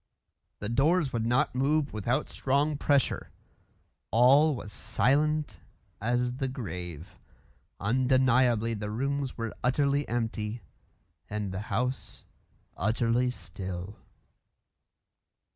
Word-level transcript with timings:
The 0.57 0.67
doors 0.69 1.13
would 1.13 1.27
not 1.27 1.53
move 1.53 1.93
without 1.93 2.27
strong 2.27 2.75
pressure. 2.75 3.29
All 4.09 4.55
was 4.55 4.71
silent 4.73 5.59
as 6.01 6.37
the 6.37 6.47
grave. 6.47 7.19
Undeniably 7.79 8.73
the 8.73 8.89
rooms 8.89 9.37
were 9.37 9.53
utterly 9.63 10.07
empty, 10.09 10.63
and 11.29 11.51
the 11.51 11.59
house 11.69 12.23
utterly 12.75 13.29
still. 13.29 13.95